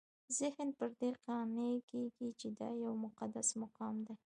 ذهن 0.39 0.67
پر 0.79 0.89
دې 0.99 1.09
قانع 1.25 1.69
کېږي 1.89 2.29
چې 2.39 2.47
دا 2.59 2.69
یو 2.83 2.93
مقدس 3.05 3.47
مقام 3.61 3.95
دی. 4.07 4.15